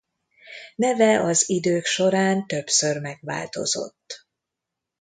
Neve 0.75 1.19
az 1.19 1.49
idők 1.49 1.85
során 1.85 2.47
többször 2.47 2.97
megváltozott. 2.99 4.27